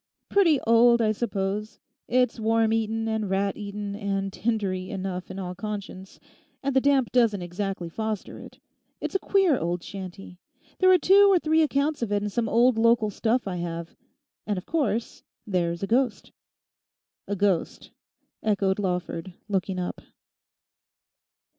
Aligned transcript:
'Pretty 0.29 0.59
old, 0.61 0.99
I 0.99 1.11
suppose; 1.11 1.79
it's 2.07 2.39
worm 2.39 2.73
eaten 2.73 3.07
and 3.07 3.29
rat 3.29 3.55
eaten 3.55 3.95
and 3.95 4.33
tindery 4.33 4.89
enough 4.89 5.29
in 5.29 5.37
all 5.37 5.53
conscience; 5.53 6.19
and 6.63 6.75
the 6.75 6.81
damp 6.81 7.11
doesn't 7.11 7.43
exactly 7.43 7.87
foster 7.87 8.39
it. 8.39 8.57
It's 8.99 9.13
a 9.13 9.19
queer 9.19 9.59
old 9.59 9.83
shanty. 9.83 10.39
There 10.79 10.91
are 10.91 10.97
two 10.97 11.27
or 11.31 11.37
three 11.37 11.61
accounts 11.61 12.01
of 12.01 12.11
it 12.11 12.23
in 12.23 12.29
some 12.31 12.49
old 12.49 12.79
local 12.79 13.11
stuff 13.11 13.47
I 13.47 13.57
have. 13.57 13.95
And 14.47 14.57
of 14.57 14.65
course 14.65 15.21
there's 15.45 15.83
a 15.83 15.87
ghost.' 15.87 16.31
'A 17.27 17.35
ghost?' 17.35 17.91
echoed 18.41 18.79
Lawford, 18.79 19.35
looking 19.47 19.77
up. 19.77 20.01